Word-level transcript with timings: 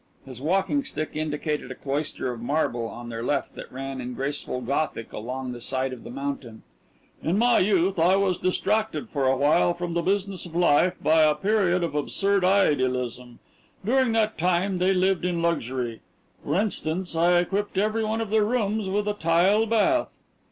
His 0.25 0.41
walking 0.41 0.83
stick 0.83 1.11
indicated 1.13 1.69
a 1.69 1.75
cloister 1.75 2.31
of 2.33 2.41
marble 2.41 2.87
on 2.87 3.09
their 3.09 3.21
left 3.21 3.53
that 3.53 3.71
ran 3.71 4.01
in 4.01 4.15
graceful 4.15 4.59
Gothic 4.59 5.13
along 5.13 5.51
the 5.51 5.61
side 5.61 5.93
of 5.93 6.03
the 6.03 6.09
mountain. 6.09 6.63
"In 7.21 7.37
my 7.37 7.59
youth 7.59 7.99
I 7.99 8.15
was 8.15 8.39
distracted 8.39 9.09
for 9.09 9.25
a 9.27 9.35
while 9.37 9.75
from 9.75 9.93
the 9.93 10.01
business 10.01 10.43
of 10.47 10.55
life 10.55 10.95
by 11.03 11.21
a 11.21 11.35
period 11.35 11.83
of 11.83 11.93
absurd 11.93 12.43
idealism. 12.43 13.37
During 13.85 14.11
that 14.13 14.39
time 14.39 14.79
they 14.79 14.91
lived 14.95 15.23
in 15.23 15.43
luxury. 15.43 16.01
For 16.43 16.59
instance, 16.59 17.15
I 17.15 17.37
equipped 17.37 17.77
every 17.77 18.03
one 18.03 18.21
of 18.21 18.31
their 18.31 18.43
rooms 18.43 18.89
with 18.89 19.07
a 19.07 19.13
tile 19.13 19.67
bath." 19.67 20.17